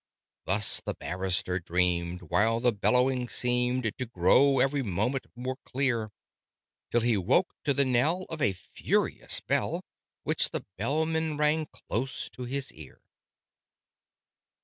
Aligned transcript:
Thus 0.45 0.81
the 0.83 0.95
Barrister 0.95 1.59
dreamed, 1.59 2.23
while 2.31 2.59
the 2.59 2.71
bellowing 2.71 3.29
seemed 3.29 3.91
To 3.99 4.05
grow 4.07 4.57
every 4.57 4.81
moment 4.81 5.27
more 5.35 5.57
clear: 5.63 6.09
Till 6.89 7.01
he 7.01 7.17
woke 7.17 7.53
to 7.65 7.71
the 7.71 7.85
knell 7.85 8.23
of 8.31 8.41
a 8.41 8.53
furious 8.73 9.41
bell, 9.41 9.83
Which 10.23 10.49
the 10.49 10.65
Bellman 10.75 11.37
rang 11.37 11.67
close 11.67 12.31
at 12.35 12.45
his 12.49 12.73
ear. 12.73 13.03